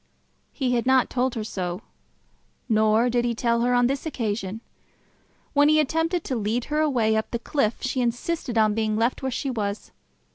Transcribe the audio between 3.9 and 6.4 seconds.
occasion. When he attempted to